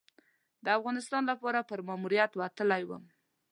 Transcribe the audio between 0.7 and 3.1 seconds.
افغانستان لپاره په ماموریت وتلی وم.